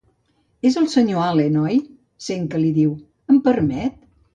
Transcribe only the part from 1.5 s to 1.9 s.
oi?